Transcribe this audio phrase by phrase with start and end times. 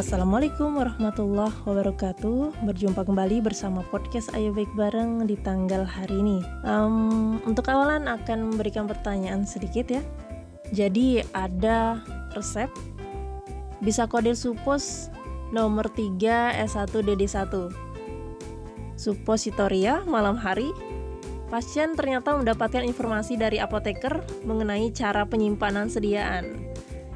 [0.00, 2.64] Assalamualaikum warahmatullahi wabarakatuh.
[2.64, 6.40] Berjumpa kembali bersama podcast Ayo Baik Bareng di tanggal hari ini.
[6.64, 10.00] Um, Untuk awalan akan memberikan pertanyaan sedikit ya.
[10.72, 12.00] Jadi ada
[12.32, 12.72] resep.
[13.84, 15.12] Bisa kode supos
[15.52, 16.16] nomor 3
[16.64, 17.52] S1 DD1
[18.96, 20.72] Suppositoria malam hari.
[21.52, 26.69] Pasien ternyata mendapatkan informasi dari apoteker mengenai cara penyimpanan sediaan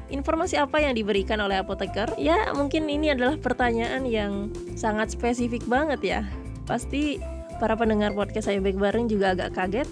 [0.05, 2.05] Informasi apa yang diberikan oleh apoteker?
[2.21, 6.21] Ya, mungkin ini adalah pertanyaan yang sangat spesifik banget ya.
[6.69, 7.17] Pasti
[7.57, 9.89] para pendengar podcast saya baik bareng juga agak kaget.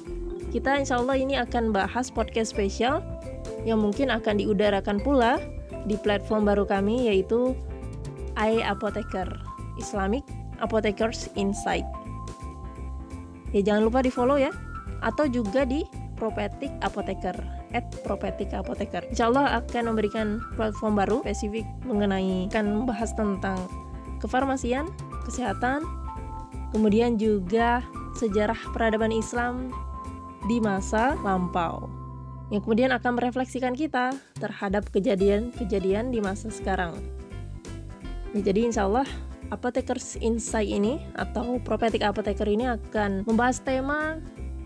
[0.54, 3.02] Kita insya Allah ini akan bahas podcast spesial
[3.66, 5.42] yang mungkin akan diudarakan pula
[5.90, 7.58] di platform baru kami yaitu
[8.38, 9.28] I Apoteker
[9.82, 10.22] Islamic
[10.62, 11.86] Apotekers Insight.
[13.50, 14.54] Ya jangan lupa di follow ya
[15.02, 15.82] atau juga di
[16.14, 19.04] Propetik Apoteker at Propetik Apoteker.
[19.10, 23.60] Insya Allah akan memberikan platform baru spesifik mengenai akan membahas tentang
[24.22, 24.88] kefarmasian,
[25.28, 25.84] kesehatan,
[26.72, 27.84] kemudian juga
[28.18, 29.74] sejarah peradaban Islam
[30.48, 32.04] di masa lampau
[32.54, 36.94] yang kemudian akan merefleksikan kita terhadap kejadian-kejadian di masa sekarang.
[38.38, 39.10] Ya, jadi insya Allah
[39.50, 44.22] Apotekers Insight ini atau Propetik Apoteker ini akan membahas tema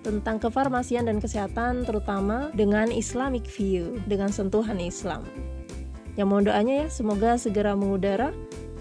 [0.08, 5.28] tentang kefarmasian dan kesehatan terutama dengan Islamic view, dengan sentuhan Islam.
[6.16, 8.32] Ya mohon doanya ya, semoga segera mengudara.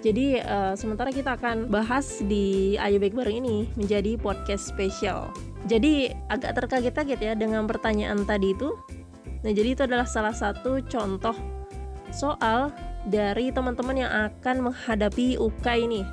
[0.07, 5.35] Jadi uh, sementara kita akan bahas di Ayo Baik Bareng ini menjadi podcast spesial.
[5.67, 8.71] Jadi agak terkaget-kaget ya dengan pertanyaan tadi itu.
[9.43, 11.35] Nah jadi itu adalah salah satu contoh
[12.15, 12.71] soal
[13.11, 16.07] dari teman-teman yang akan menghadapi UK ini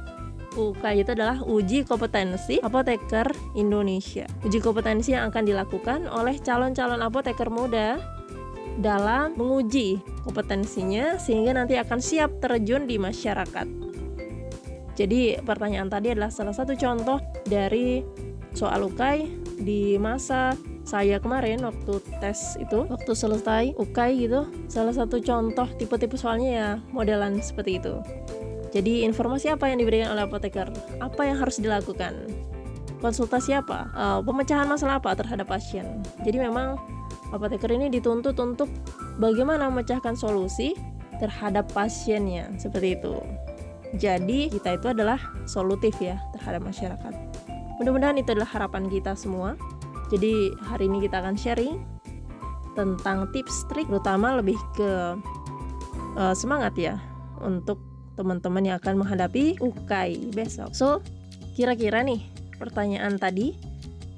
[0.53, 4.29] UK itu adalah uji kompetensi apoteker Indonesia.
[4.45, 7.97] Uji kompetensi yang akan dilakukan oleh calon-calon apoteker muda
[8.77, 13.67] dalam menguji kompetensinya sehingga nanti akan siap terjun di masyarakat.
[14.93, 17.17] Jadi pertanyaan tadi adalah salah satu contoh
[17.49, 18.05] dari
[18.53, 19.25] soal UKAI
[19.57, 20.53] di masa
[20.83, 26.69] saya kemarin waktu tes itu waktu selesai UKAI gitu salah satu contoh tipe-tipe soalnya ya
[26.91, 27.97] modelan seperti itu
[28.73, 30.65] jadi informasi apa yang diberikan oleh apoteker?
[30.97, 32.25] Apa yang harus dilakukan?
[33.05, 33.93] Konsultasi apa?
[33.93, 36.01] Uh, pemecahan masalah apa terhadap pasien?
[36.25, 36.81] Jadi memang
[37.29, 38.65] apoteker ini dituntut untuk
[39.21, 40.73] bagaimana memecahkan solusi
[41.21, 43.21] terhadap pasiennya seperti itu.
[43.93, 47.13] Jadi kita itu adalah solutif ya terhadap masyarakat.
[47.77, 49.53] Mudah-mudahan itu adalah harapan kita semua.
[50.09, 51.77] Jadi hari ini kita akan sharing
[52.73, 55.13] tentang tips trik terutama lebih ke
[56.17, 56.97] uh, semangat ya
[57.37, 60.73] untuk teman-teman yang akan menghadapi UKAI besok.
[60.77, 61.01] So,
[61.57, 62.21] kira-kira nih
[62.57, 63.57] pertanyaan tadi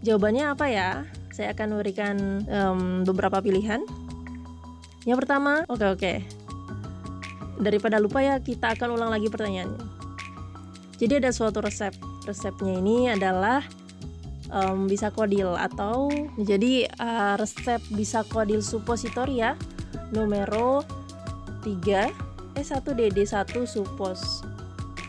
[0.04, 0.90] jawabannya apa ya?
[1.36, 2.16] Saya akan memberikan
[2.48, 3.84] um, beberapa pilihan.
[5.04, 6.00] Yang pertama, oke okay, oke.
[6.00, 6.18] Okay.
[7.60, 9.84] Daripada lupa ya, kita akan ulang lagi pertanyaannya.
[10.96, 11.92] Jadi ada suatu resep.
[12.24, 13.64] Resepnya ini adalah
[14.52, 19.60] um, bisa kodil atau jadi uh, resep bisa kodil suppositoria
[20.16, 20.84] numero
[21.64, 22.25] 3
[22.56, 24.44] S1DD1 Supos.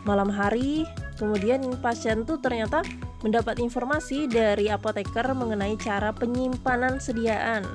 [0.07, 0.87] Malam hari,
[1.19, 2.83] kemudian pasien tuh ternyata
[3.27, 7.67] mendapat informasi dari apoteker mengenai cara penyimpanan sediaan.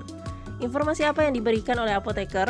[0.62, 2.48] Informasi apa yang diberikan oleh apoteker?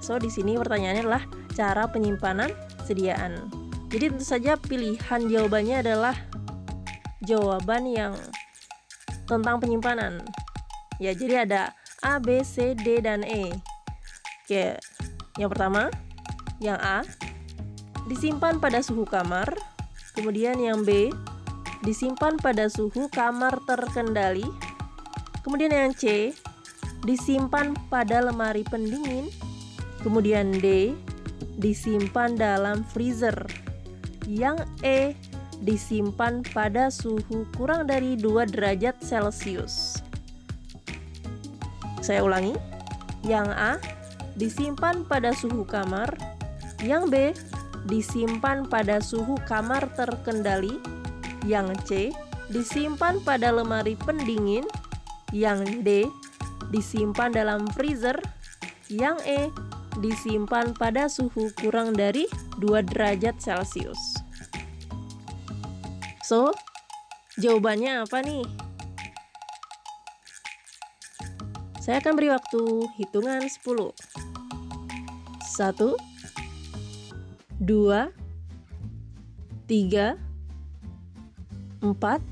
[0.00, 2.50] So, di sini pertanyaannya adalah cara penyimpanan
[2.88, 3.36] sediaan.
[3.90, 6.16] Jadi tentu saja pilihan jawabannya adalah
[7.26, 8.14] jawaban yang
[9.28, 10.24] tentang penyimpanan.
[10.98, 11.62] Ya, jadi ada
[12.00, 13.52] A, B, C, D, dan E.
[14.46, 14.80] Oke,
[15.36, 15.92] yang pertama,
[16.60, 17.02] yang A
[18.06, 19.48] disimpan pada suhu kamar,
[20.12, 21.08] kemudian yang B
[21.80, 24.44] disimpan pada suhu kamar terkendali,
[25.40, 26.36] kemudian yang C
[27.08, 29.32] disimpan pada lemari pendingin,
[30.04, 30.92] kemudian D
[31.56, 33.36] disimpan dalam freezer,
[34.28, 35.16] yang E
[35.64, 40.00] disimpan pada suhu kurang dari 2 derajat Celcius.
[42.00, 42.56] Saya ulangi,
[43.24, 43.76] yang A
[44.36, 46.16] disimpan pada suhu kamar,
[46.84, 47.32] yang B
[47.88, 50.80] disimpan pada suhu kamar terkendali.
[51.48, 51.90] Yang C
[52.52, 54.64] disimpan pada lemari pendingin.
[55.32, 55.90] Yang D
[56.72, 58.16] disimpan dalam freezer.
[58.90, 59.40] Yang E
[59.98, 62.26] disimpan pada suhu kurang dari
[62.62, 63.98] 2 derajat Celcius.
[66.22, 66.54] So,
[67.42, 68.46] jawabannya apa nih?
[71.82, 72.62] Saya akan beri waktu
[73.02, 73.90] hitungan 10.
[75.58, 76.09] 1
[77.60, 78.08] dua,
[79.68, 80.16] tiga,
[81.84, 82.24] empat,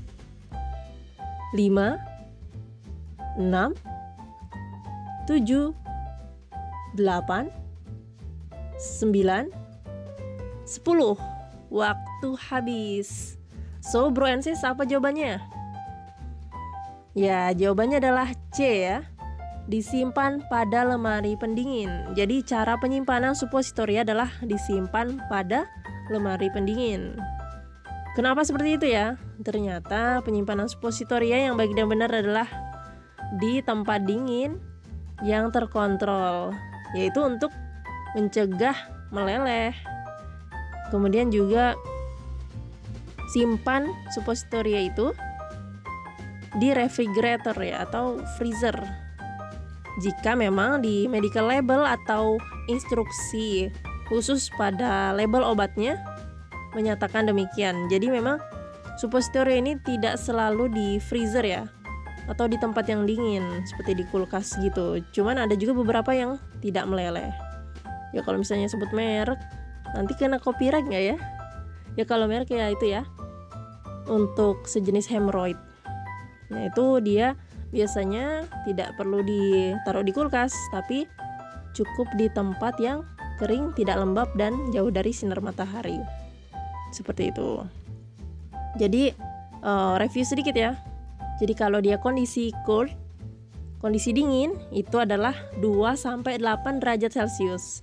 [1.53, 2.01] lima,
[3.37, 3.77] enam,
[5.29, 5.69] tujuh,
[6.97, 7.53] delapan,
[8.81, 9.53] sembilan,
[10.65, 10.81] 10
[11.69, 13.37] Waktu habis.
[13.85, 15.37] So bro and sis apa jawabannya?
[17.13, 19.05] Ya jawabannya adalah C ya
[19.69, 25.69] Disimpan pada lemari pendingin Jadi cara penyimpanan suppositori adalah disimpan pada
[26.09, 27.13] lemari pendingin
[28.17, 29.15] Kenapa seperti itu ya?
[29.45, 32.49] Ternyata penyimpanan suppositoria yang baik dan benar adalah
[33.37, 34.57] di tempat dingin
[35.21, 36.51] yang terkontrol,
[36.97, 37.53] yaitu untuk
[38.17, 38.75] mencegah
[39.13, 39.71] meleleh.
[40.89, 41.77] Kemudian juga
[43.29, 45.13] simpan suppositoria itu
[46.57, 48.75] di refrigerator ya atau freezer.
[49.99, 52.39] Jika memang di medical label atau
[52.71, 53.67] instruksi
[54.07, 55.99] khusus pada label obatnya
[56.73, 57.91] menyatakan demikian.
[57.91, 58.39] Jadi memang
[58.95, 61.63] suppositoria ini tidak selalu di freezer ya
[62.29, 65.01] atau di tempat yang dingin seperti di kulkas gitu.
[65.11, 67.33] Cuman ada juga beberapa yang tidak meleleh.
[68.13, 69.37] Ya kalau misalnya sebut merek
[69.97, 71.17] nanti kena copyright nggak ya?
[71.97, 73.03] Ya kalau merek ya itu ya
[74.09, 75.57] untuk sejenis hemorrhoid.
[76.53, 77.37] Nah itu dia
[77.69, 81.05] biasanya tidak perlu ditaruh di kulkas tapi
[81.77, 83.05] cukup di tempat yang
[83.37, 86.01] kering, tidak lembab dan jauh dari sinar matahari.
[86.91, 87.63] Seperti itu.
[88.81, 89.13] Jadi
[89.61, 90.75] uh, review sedikit ya
[91.39, 92.91] jadi kalau dia kondisi cold,
[93.79, 95.31] kondisi dingin itu adalah
[95.63, 97.81] 2 sampai 8 derajat Celcius.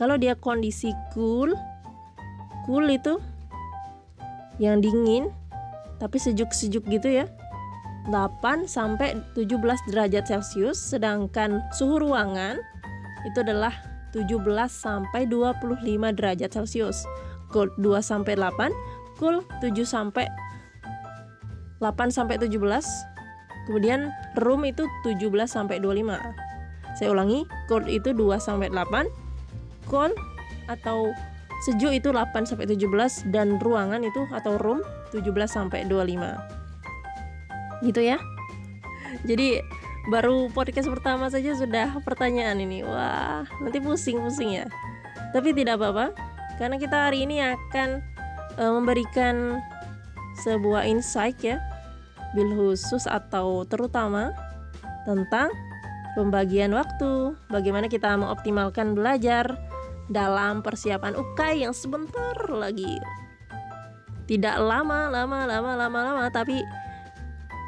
[0.00, 1.52] Kalau dia kondisi cool,
[2.64, 3.20] cool itu
[4.56, 5.28] yang dingin
[6.00, 7.28] tapi sejuk-sejuk gitu ya.
[8.04, 9.56] 8 sampai 17
[9.88, 12.60] derajat Celcius sedangkan suhu ruangan
[13.24, 13.72] itu adalah
[14.12, 15.80] 17 sampai 25
[16.12, 17.08] derajat Celcius.
[17.48, 18.70] Cold 2 sampai 8,
[19.16, 20.28] cool 7 sampai
[21.80, 22.52] 8 sampai 17.
[23.64, 24.12] Kemudian
[24.44, 26.20] room itu 17 sampai 25.
[26.94, 29.08] Saya ulangi, cold itu 2 sampai 8.
[29.88, 30.14] Cold
[30.68, 31.10] atau
[31.64, 36.63] sejuk itu 8 sampai 17 dan ruangan itu atau room 17 sampai 25.
[37.80, 38.20] Gitu ya.
[39.24, 39.62] Jadi
[40.12, 42.84] baru podcast pertama saja sudah pertanyaan ini.
[42.84, 44.66] Wah, nanti pusing-pusing ya.
[45.32, 46.14] Tapi tidak apa-apa
[46.60, 47.98] karena kita hari ini akan
[48.60, 49.58] uh, memberikan
[50.44, 51.58] sebuah insight ya
[52.34, 54.34] bil khusus atau terutama
[55.06, 55.50] tentang
[56.18, 59.58] pembagian waktu, bagaimana kita mengoptimalkan belajar
[60.10, 62.98] dalam persiapan UKAI yang sebentar lagi.
[64.24, 66.64] Tidak lama, lama, lama, lama, lama, tapi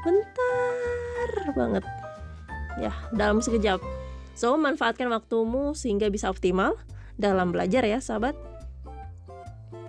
[0.06, 1.85] bentar banget.
[2.79, 3.82] Ya, dalam sekejap.
[4.38, 6.79] So, manfaatkan waktumu sehingga bisa optimal
[7.19, 8.38] dalam belajar ya, sahabat.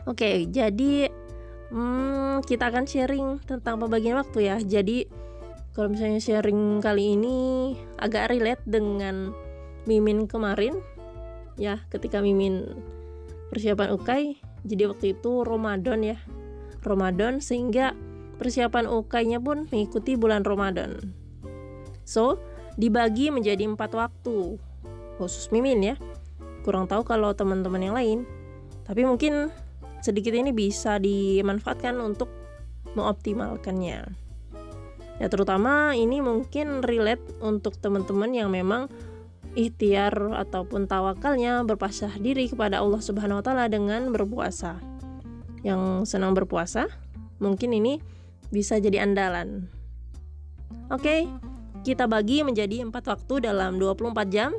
[0.08, 1.12] Oke, jadi
[1.68, 4.56] Hmm, kita akan sharing tentang pembagian waktu ya.
[4.64, 5.04] Jadi
[5.75, 7.38] kalau misalnya sharing kali ini
[8.00, 9.36] agak relate dengan
[9.84, 10.80] Mimin kemarin
[11.60, 12.64] ya, ketika Mimin
[13.52, 14.40] persiapan UKAI.
[14.64, 16.18] Jadi waktu itu Ramadan ya.
[16.88, 17.92] Ramadan sehingga
[18.38, 21.13] persiapan UKAI-nya pun mengikuti bulan Ramadan.
[22.07, 22.39] So,
[22.78, 24.62] dibagi menjadi empat waktu.
[25.18, 25.95] Khusus Mimin ya.
[26.62, 28.19] Kurang tahu kalau teman-teman yang lain.
[28.85, 29.50] Tapi mungkin
[30.00, 32.31] sedikit ini bisa dimanfaatkan untuk
[32.95, 34.28] mengoptimalkannya.
[35.18, 38.85] Ya terutama ini mungkin relate untuk teman-teman yang memang
[39.57, 44.78] ikhtiar ataupun tawakalnya berpasrah diri kepada Allah Subhanahu wa taala dengan berpuasa.
[45.66, 46.85] Yang senang berpuasa,
[47.42, 47.97] mungkin ini
[48.54, 49.68] bisa jadi andalan.
[50.87, 51.27] Oke,
[51.83, 54.51] kita bagi menjadi empat waktu dalam 24 jam.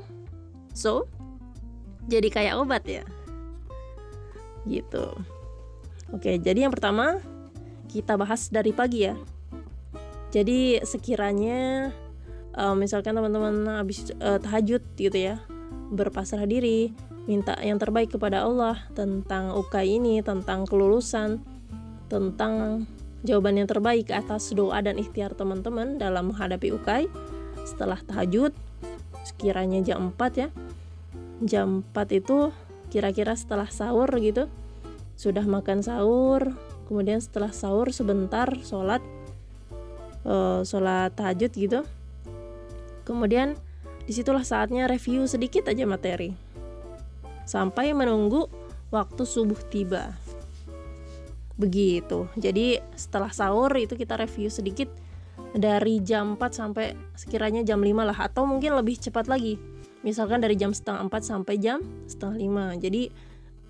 [0.77, 1.09] So,
[2.09, 3.05] jadi kayak obat ya
[4.65, 5.13] gitu
[6.11, 7.21] oke jadi yang pertama
[7.89, 9.15] kita bahas dari pagi ya
[10.33, 11.93] jadi sekiranya
[12.57, 15.41] uh, misalkan teman-teman habis uh, tahajud gitu ya
[15.93, 16.93] berpasrah diri
[17.29, 21.41] minta yang terbaik kepada Allah tentang UK ini tentang kelulusan
[22.09, 22.89] tentang
[23.27, 27.11] jawaban yang terbaik atas doa dan ikhtiar teman-teman dalam menghadapi UKAI
[27.67, 28.55] setelah tahajud
[29.27, 30.49] sekiranya jam 4 ya.
[31.43, 32.55] Jam 4 itu
[32.89, 34.47] kira-kira setelah sahur gitu.
[35.19, 36.55] Sudah makan sahur
[36.87, 39.03] kemudian setelah sahur sebentar sholat
[40.25, 41.81] uh, sholat tahajud gitu.
[43.03, 43.59] Kemudian
[44.09, 46.33] di situlah saatnya review sedikit aja materi.
[47.45, 48.49] Sampai menunggu
[48.89, 50.17] waktu subuh tiba
[51.59, 52.31] begitu.
[52.39, 54.89] Jadi setelah sahur itu kita review sedikit
[55.53, 59.59] dari jam 4 sampai sekiranya jam 5 lah atau mungkin lebih cepat lagi.
[60.07, 62.39] Misalkan dari jam setengah 4 sampai jam setengah
[62.79, 63.11] 5 jadi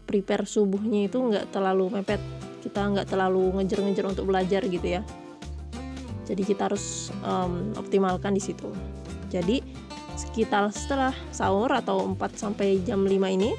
[0.05, 2.21] prepare subuhnya itu nggak terlalu mepet.
[2.61, 5.03] Kita nggak terlalu ngejar-ngejar untuk belajar gitu ya.
[6.29, 8.69] Jadi kita harus um, optimalkan di situ.
[9.33, 9.65] Jadi
[10.19, 13.57] sekitar setelah sahur atau 4 sampai jam 5 ini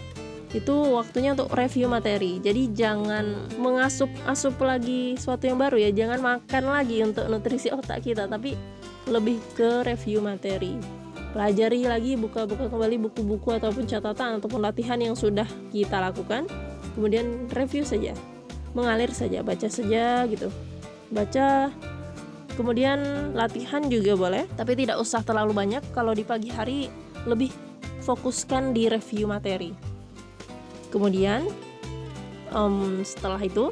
[0.49, 2.41] itu waktunya untuk review materi.
[2.41, 5.93] Jadi jangan mengasup asup lagi sesuatu yang baru ya.
[5.93, 8.57] Jangan makan lagi untuk nutrisi otak kita, tapi
[9.05, 10.81] lebih ke review materi.
[11.29, 16.49] Pelajari lagi, buka-buka kembali buku-buku ataupun catatan ataupun latihan yang sudah kita lakukan.
[16.97, 18.17] Kemudian review saja.
[18.73, 20.49] Mengalir saja, baca saja gitu.
[21.13, 21.69] Baca
[22.59, 25.79] Kemudian latihan juga boleh, tapi tidak usah terlalu banyak.
[25.95, 26.91] Kalau di pagi hari
[27.23, 27.55] lebih
[28.03, 29.88] fokuskan di review materi
[30.89, 31.45] kemudian
[32.53, 33.69] um, setelah itu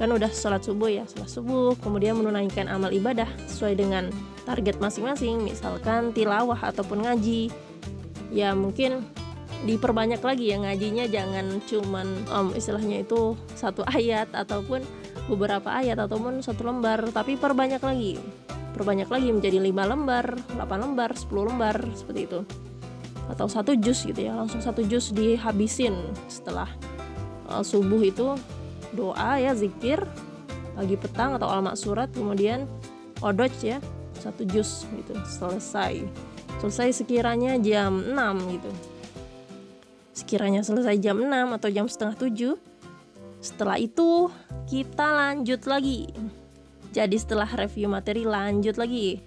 [0.00, 4.10] kan udah sholat subuh ya sholat subuh kemudian menunaikan amal ibadah sesuai dengan
[4.42, 7.52] target masing-masing misalkan tilawah ataupun ngaji.
[8.32, 9.04] Ya mungkin
[9.62, 14.82] diperbanyak lagi ya ngajinya jangan cuman um, istilahnya itu satu ayat ataupun
[15.30, 18.18] beberapa ayat ataupun satu lembar tapi perbanyak lagi.
[18.72, 22.40] Perbanyak lagi menjadi lima lembar 8 lembar 10 lembar seperti itu
[23.30, 25.94] atau satu jus gitu ya langsung satu jus dihabisin.
[26.26, 26.68] Setelah
[27.46, 28.34] uh, subuh itu
[28.92, 30.04] doa ya zikir
[30.72, 32.64] pagi petang atau al surat kemudian
[33.20, 33.78] odoj ya
[34.18, 36.02] satu jus gitu selesai.
[36.62, 38.70] Selesai sekiranya jam 6 gitu.
[40.14, 42.54] Sekiranya selesai jam 6 atau jam setengah 7
[43.42, 44.30] setelah itu
[44.70, 46.06] kita lanjut lagi.
[46.94, 49.18] Jadi setelah review materi lanjut lagi.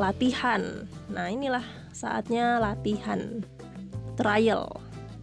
[0.00, 0.88] Latihan.
[1.12, 3.46] Nah inilah saatnya latihan.
[4.18, 4.66] Trial.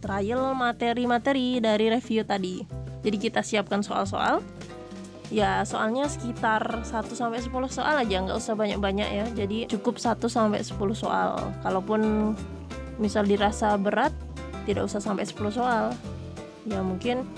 [0.00, 2.64] Trial materi-materi dari review tadi.
[3.04, 4.40] Jadi kita siapkan soal-soal.
[5.30, 9.26] Ya soalnya sekitar 1 sampai 10 soal aja nggak usah banyak-banyak ya.
[9.36, 11.36] Jadi cukup 1 sampai 10 soal.
[11.60, 12.32] Kalaupun
[12.96, 14.10] misal dirasa berat
[14.64, 15.94] tidak usah sampai 10 soal.
[16.66, 17.28] Ya mungkin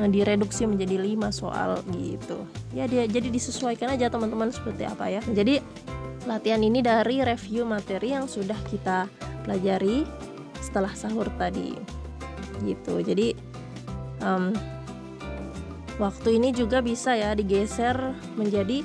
[0.00, 2.42] eh, direduksi menjadi 5 soal gitu.
[2.74, 5.22] Ya dia jadi disesuaikan aja teman-teman seperti apa ya.
[5.30, 5.62] Jadi
[6.24, 9.08] latihan ini dari review materi yang sudah kita
[9.44, 10.08] pelajari
[10.60, 11.76] setelah sahur tadi.
[12.64, 12.94] Gitu.
[13.04, 13.36] Jadi
[14.24, 14.56] um,
[16.00, 18.80] waktu ini juga bisa ya digeser menjadi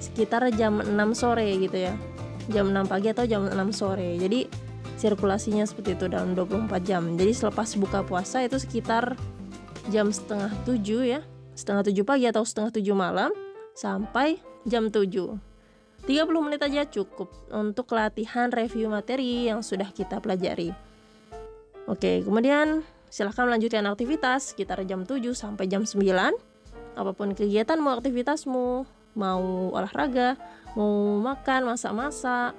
[0.00, 1.94] sekitar jam 6 sore gitu ya.
[2.48, 4.16] Jam 6 pagi atau jam 6 sore.
[4.16, 4.48] Jadi
[4.96, 7.04] sirkulasinya seperti itu dalam 24 jam.
[7.20, 9.12] Jadi selepas buka puasa itu sekitar
[9.92, 11.20] jam setengah 7 ya.
[11.52, 13.30] Setengah 7 pagi atau setengah 7 malam
[13.76, 15.47] sampai jam 7
[16.08, 20.72] 30 menit aja cukup untuk latihan review materi yang sudah kita pelajari.
[21.84, 22.80] Oke, kemudian
[23.12, 26.00] silahkan melanjutkan aktivitas sekitar jam 7 sampai jam 9.
[26.96, 28.88] Apa pun kegiatanmu, aktivitasmu,
[29.20, 29.44] mau
[29.76, 30.40] olahraga,
[30.72, 32.56] mau makan, masak-masak,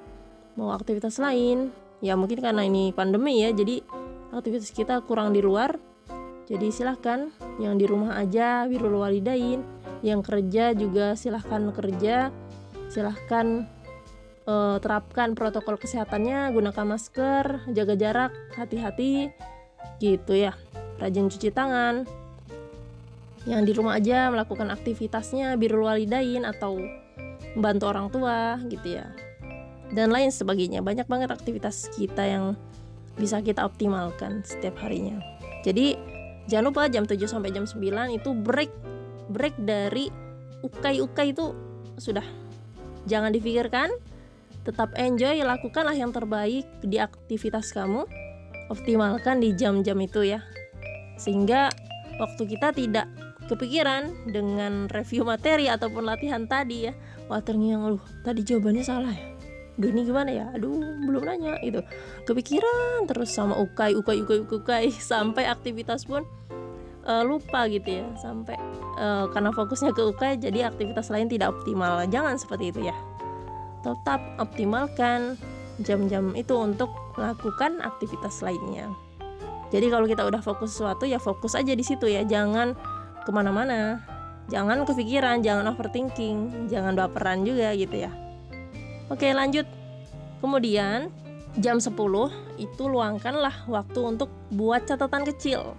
[0.53, 1.73] mau aktivitas lain.
[2.05, 3.81] Ya mungkin karena ini pandemi ya, jadi
[4.29, 5.81] aktivitas kita kurang di luar.
[6.45, 9.65] Jadi silahkan yang di rumah aja, birul walidain,
[10.05, 12.29] yang kerja juga silahkan kerja
[12.89, 13.69] silahkan
[14.49, 19.29] uh, terapkan protokol kesehatannya gunakan masker jaga jarak hati-hati
[20.01, 20.57] gitu ya.
[20.97, 22.03] Rajin cuci tangan.
[23.47, 26.75] Yang di rumah aja melakukan aktivitasnya birul walidain atau
[27.55, 29.07] membantu orang tua gitu ya.
[29.95, 30.83] Dan lain sebagainya.
[30.83, 32.59] Banyak banget aktivitas kita yang
[33.15, 35.23] bisa kita optimalkan setiap harinya.
[35.63, 35.95] Jadi
[36.51, 37.79] jangan lupa jam 7 sampai jam 9
[38.11, 38.71] itu break.
[39.29, 40.11] Break dari
[40.65, 41.55] ukai-ukai itu
[41.95, 42.25] sudah
[43.07, 43.93] Jangan difikirkan,
[44.67, 48.03] tetap enjoy, lakukanlah yang terbaik di aktivitas kamu.
[48.69, 50.43] Optimalkan di jam-jam itu ya.
[51.17, 51.73] Sehingga
[52.21, 53.07] waktu kita tidak
[53.49, 56.93] kepikiran dengan review materi ataupun latihan tadi ya.
[57.25, 59.27] Wah ternyata lu tadi jawabannya salah ya.
[59.79, 60.45] Duh ini gimana ya?
[60.53, 60.77] Aduh
[61.07, 61.81] belum nanya itu.
[62.29, 66.27] Kepikiran terus sama ukai ukai ukai, ukai sampai aktivitas pun
[67.09, 68.55] uh, lupa gitu ya sampai
[69.01, 72.05] uh, karena fokusnya ke UKAI jadi aktivitas lain tidak optimal.
[72.05, 72.95] Jangan seperti itu ya.
[73.81, 75.35] Tetap optimalkan
[75.81, 78.93] jam-jam itu untuk melakukan aktivitas lainnya.
[79.73, 82.21] Jadi kalau kita udah fokus sesuatu ya fokus aja di situ ya.
[82.21, 82.77] Jangan
[83.25, 84.05] ke mana-mana.
[84.49, 88.11] Jangan kepikiran jangan overthinking jangan baperan juga gitu ya.
[89.09, 89.65] Oke lanjut.
[90.39, 91.11] Kemudian
[91.59, 91.93] jam 10
[92.57, 95.75] itu luangkanlah waktu untuk buat catatan kecil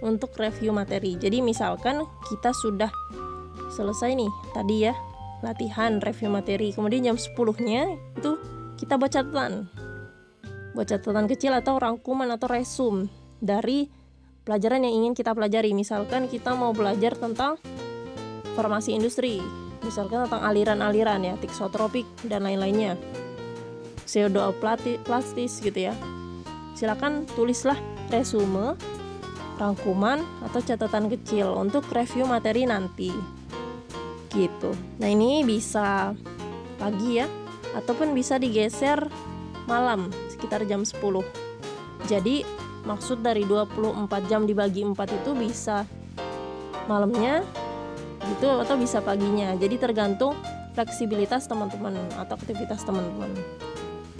[0.00, 1.16] untuk review materi.
[1.16, 2.90] Jadi misalkan kita sudah
[3.70, 4.94] selesai nih tadi ya
[5.40, 6.72] latihan review materi.
[6.72, 8.36] Kemudian jam 10-nya itu
[8.80, 9.68] kita buat catatan.
[10.76, 13.08] Buat catatan kecil atau rangkuman atau resum
[13.40, 13.88] dari
[14.44, 15.72] pelajaran yang ingin kita pelajari.
[15.72, 17.56] Misalkan kita mau belajar tentang
[18.54, 19.40] farmasi industri,
[19.84, 22.96] misalkan tentang aliran-aliran ya, tiksotropik dan lain-lainnya.
[24.04, 25.94] Pseudoplastis gitu ya.
[26.74, 27.78] Silakan tulislah
[28.10, 28.74] resume
[29.60, 33.12] rangkuman atau catatan kecil untuk review materi nanti.
[34.32, 34.72] Gitu.
[34.96, 36.16] Nah, ini bisa
[36.80, 37.28] pagi ya
[37.76, 39.04] ataupun bisa digeser
[39.68, 40.96] malam sekitar jam 10.
[42.08, 42.42] Jadi
[42.88, 45.84] maksud dari 24 jam dibagi 4 itu bisa
[46.88, 47.44] malamnya
[48.36, 50.36] gitu atau bisa paginya jadi tergantung
[50.72, 53.30] fleksibilitas teman-teman atau aktivitas teman-teman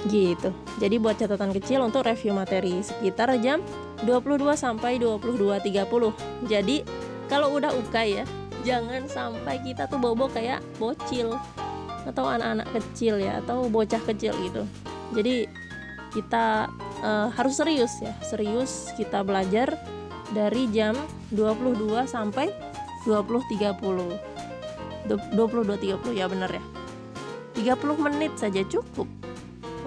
[0.09, 0.55] gitu.
[0.81, 3.61] Jadi buat catatan kecil untuk review materi sekitar jam
[4.05, 6.77] 22 sampai 22.30 jadi
[7.29, 8.25] kalau udah UKAI ya
[8.65, 11.37] jangan sampai kita tuh bobo kayak bocil
[12.09, 14.65] atau anak-anak kecil ya atau bocah kecil gitu.
[15.13, 15.45] Jadi
[16.17, 16.67] kita
[17.05, 18.17] uh, harus serius ya.
[18.25, 19.77] Serius kita belajar
[20.33, 20.97] dari jam
[21.33, 22.49] 22 sampai
[23.05, 23.53] 20.30
[25.09, 26.63] 22.30 ya bener ya.
[27.77, 29.20] 30 menit saja cukup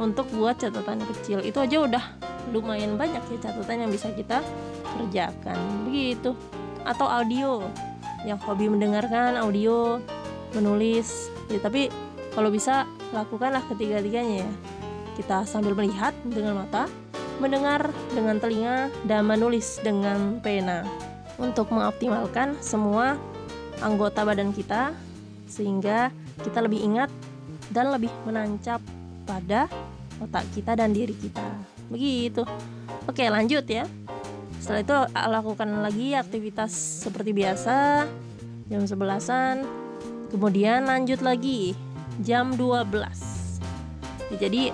[0.03, 1.39] untuk buat catatan kecil.
[1.39, 2.03] Itu aja udah
[2.51, 4.43] lumayan banyak ya catatan yang bisa kita
[4.99, 5.87] kerjakan.
[5.87, 6.35] Begitu.
[6.83, 7.63] Atau audio.
[8.27, 10.03] Yang hobi mendengarkan audio
[10.51, 11.31] menulis.
[11.47, 11.87] Ya, tapi
[12.35, 12.83] kalau bisa
[13.15, 14.51] lakukanlah ketiga-tiganya ya.
[15.15, 16.89] Kita sambil melihat dengan mata
[17.41, 20.85] mendengar dengan telinga dan menulis dengan pena.
[21.41, 23.17] Untuk mengoptimalkan semua
[23.81, 24.93] anggota badan kita
[25.49, 26.13] sehingga
[26.45, 27.09] kita lebih ingat
[27.73, 28.79] dan lebih menancap
[29.23, 29.71] pada
[30.21, 31.43] otak kita dan diri kita.
[31.89, 32.45] Begitu.
[33.09, 33.83] Oke lanjut ya.
[34.63, 36.71] Setelah itu lakukan lagi aktivitas
[37.03, 38.07] seperti biasa
[38.71, 39.67] jam 11an
[40.31, 41.75] kemudian lanjut lagi
[42.23, 42.87] jam 12
[44.31, 44.71] ya, jadi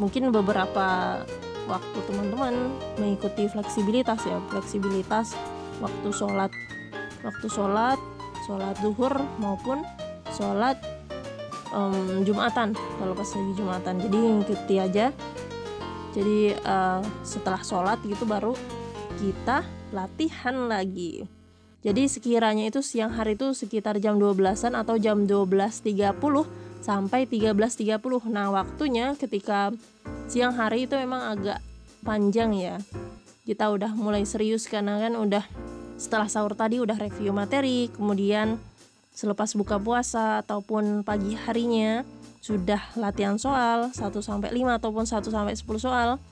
[0.00, 1.20] mungkin beberapa
[1.68, 2.56] waktu teman-teman
[2.96, 4.40] mengikuti fleksibilitas ya.
[4.48, 5.36] Fleksibilitas
[5.84, 6.48] waktu sholat.
[7.20, 8.00] Waktu sholat
[8.48, 9.84] sholat duhur maupun
[10.32, 10.80] sholat
[11.72, 12.74] um, jumatan.
[12.74, 13.94] Kalau pas lagi jumatan.
[14.02, 15.06] Jadi ngikuti aja.
[16.16, 18.56] Jadi uh, setelah sholat gitu baru
[19.18, 21.26] kita latihan lagi.
[21.78, 26.18] Jadi sekiranya itu siang hari itu sekitar jam 12-an atau jam 12.30
[26.82, 27.98] sampai 13.30
[28.30, 29.70] nah waktunya ketika
[30.26, 31.62] siang hari itu memang agak
[32.02, 32.76] panjang ya.
[33.46, 35.44] Kita udah mulai serius karena kan udah
[35.98, 38.58] setelah sahur tadi udah review materi kemudian
[39.18, 42.06] selepas buka puasa ataupun pagi harinya
[42.38, 46.22] sudah latihan soal 1 sampai 5 ataupun 1 sampai 10 soal.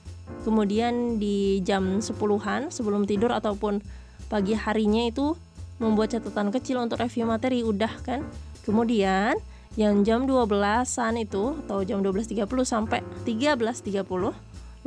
[0.47, 3.83] Kemudian di jam 10-an sebelum tidur ataupun
[4.31, 5.35] pagi harinya itu
[5.83, 8.23] membuat catatan kecil untuk review materi udah kan?
[8.63, 9.35] Kemudian
[9.75, 14.07] yang jam 12-an itu atau jam 12.30 sampai 13.30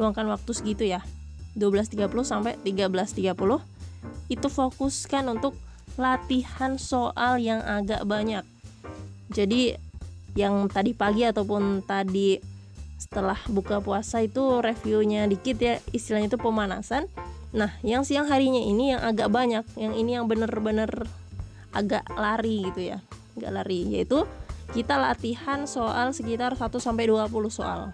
[0.00, 1.04] luangkan waktu segitu ya.
[1.52, 3.36] 12.30 sampai 13.30
[4.32, 5.52] itu fokuskan untuk
[6.00, 8.42] latihan soal yang agak banyak
[9.28, 9.76] jadi
[10.32, 12.40] yang tadi pagi ataupun tadi
[12.96, 17.04] setelah buka puasa itu reviewnya dikit ya istilahnya itu pemanasan
[17.52, 20.88] nah yang siang harinya ini yang agak banyak yang ini yang bener-bener
[21.76, 22.98] agak lari gitu ya
[23.36, 24.24] agak lari yaitu
[24.70, 27.90] kita latihan soal sekitar 1 sampai 20 soal.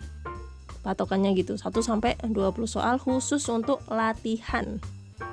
[0.85, 4.77] Patokannya gitu, 1 sampai 20 soal khusus untuk latihan.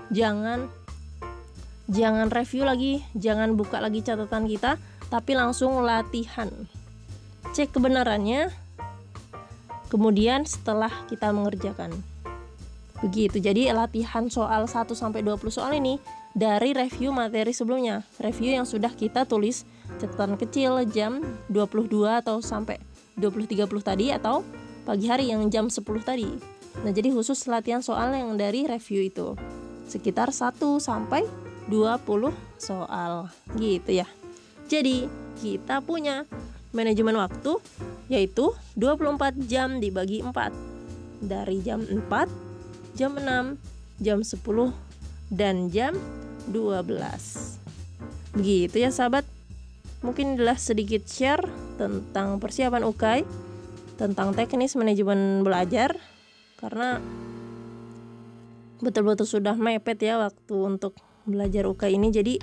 [0.08, 0.72] Jangan
[1.92, 4.80] jangan review lagi, jangan buka lagi catatan kita,
[5.12, 6.50] tapi langsung latihan.
[7.54, 8.50] Cek kebenarannya.
[9.92, 11.94] Kemudian setelah kita mengerjakan.
[13.04, 13.38] Begitu.
[13.38, 16.02] Jadi latihan soal 1 sampai 20 soal ini
[16.34, 19.70] dari review materi sebelumnya, review yang sudah kita tulis
[20.02, 21.22] catatan kecil jam
[21.54, 22.82] 22 atau sampai
[23.22, 24.42] 20.30 tadi atau
[24.82, 26.26] pagi hari yang jam 10 tadi.
[26.82, 29.38] Nah, jadi khusus latihan soal yang dari review itu
[29.86, 31.22] sekitar 1 sampai
[31.72, 34.08] 20 soal gitu ya.
[34.68, 35.08] Jadi,
[35.44, 36.24] kita punya
[36.74, 37.62] manajemen waktu
[38.12, 40.34] yaitu 24 jam dibagi 4.
[41.24, 42.28] Dari jam 4,
[43.00, 43.56] jam 6,
[44.04, 44.74] jam 10
[45.32, 45.96] dan jam
[46.52, 47.64] 12.
[48.36, 49.24] Begitu ya sahabat
[50.04, 51.48] mungkin adalah sedikit share
[51.80, 53.24] tentang persiapan UKAI
[53.96, 55.96] tentang teknis manajemen belajar
[56.60, 57.00] karena
[58.84, 62.36] betul-betul sudah mepet ya waktu untuk belajar UKAI ini jadi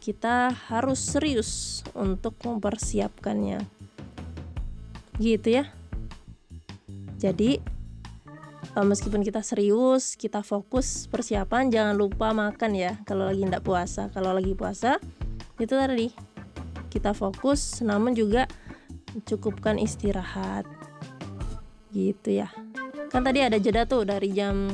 [0.00, 3.58] kita harus serius untuk mempersiapkannya.
[5.18, 5.66] Gitu ya.
[7.18, 7.58] Jadi
[8.70, 14.06] eh, meskipun kita serius kita fokus persiapan jangan lupa makan ya kalau lagi tidak puasa.
[14.14, 15.02] Kalau lagi puasa
[15.58, 16.14] itu tadi
[16.92, 18.46] kita fokus namun juga
[19.26, 20.68] cukupkan istirahat.
[21.90, 22.52] Gitu ya.
[23.10, 24.70] Kan tadi ada jeda tuh dari jam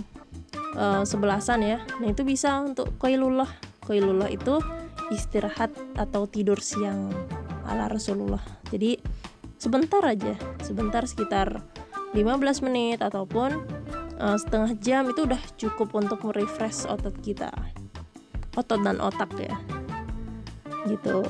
[0.76, 1.78] uh, sebelasan ya.
[2.00, 3.48] Nah itu bisa untuk koilullah
[3.82, 4.62] koilullah itu
[5.10, 7.10] istirahat atau tidur siang
[7.66, 8.42] ala Rasulullah.
[8.70, 8.96] Jadi
[9.58, 10.34] sebentar aja.
[10.62, 11.60] Sebentar sekitar
[12.14, 13.62] 15 menit ataupun
[14.20, 17.50] uh, setengah jam itu udah cukup untuk merefresh otot kita.
[18.56, 19.56] Otot dan otak ya.
[20.86, 21.22] Gitu.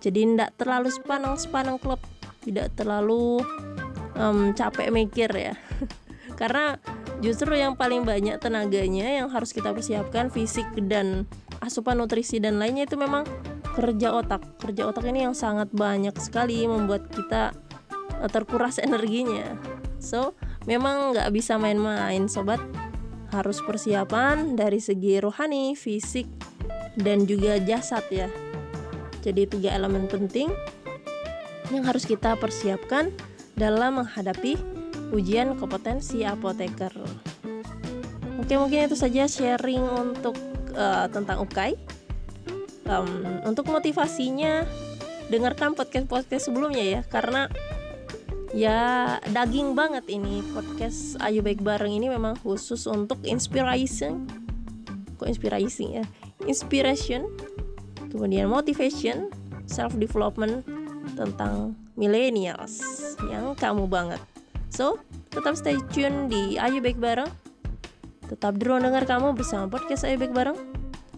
[0.00, 2.00] Jadi tidak terlalu sepanang sepanang klub.
[2.40, 3.44] Tidak terlalu
[4.16, 5.54] um, capek mikir ya.
[6.40, 6.80] Karena
[7.20, 11.28] justru yang paling banyak tenaganya yang harus kita persiapkan fisik dan
[11.60, 13.28] asupan nutrisi dan lainnya itu memang
[13.76, 14.42] kerja otak.
[14.58, 17.54] Kerja otak ini yang sangat banyak sekali membuat kita
[18.20, 19.54] eh, terkuras energinya.
[20.00, 22.60] So memang nggak bisa main-main sobat.
[23.30, 26.26] Harus persiapan dari segi rohani fisik
[26.98, 28.26] dan juga jasad ya.
[29.22, 30.50] Jadi tiga elemen penting
[31.70, 33.14] yang harus kita persiapkan
[33.54, 34.79] dalam menghadapi
[35.10, 36.92] ujian kompetensi apoteker.
[38.40, 40.34] Oke, mungkin itu saja sharing untuk
[40.74, 41.76] uh, tentang UKAI.
[42.90, 44.66] Um, untuk motivasinya
[45.30, 47.46] dengarkan podcast-podcast sebelumnya ya karena
[48.50, 48.78] ya
[49.30, 54.26] daging banget ini podcast Ayu Baik Bareng ini memang khusus untuk inspiration
[55.14, 56.04] kok inspiration ya
[56.50, 57.30] inspiration
[58.10, 59.30] kemudian motivation
[59.70, 60.66] self development
[61.14, 62.82] tentang millennials
[63.30, 64.18] yang kamu banget
[64.70, 65.02] so
[65.34, 67.28] tetap stay tune di Ayu Baik Bareng.
[68.30, 70.58] Tetap drone dengar kamu bersama podcast Ayu Baik Bareng.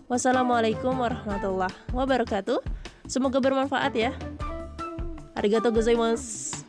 [0.08, 2.60] Wassalamualaikum warahmatullahi wabarakatuh.
[3.08, 4.12] Semoga bermanfaat ya.
[5.36, 6.64] Arigatou gozaimasu